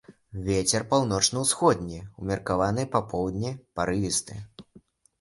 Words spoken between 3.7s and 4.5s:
парывісты.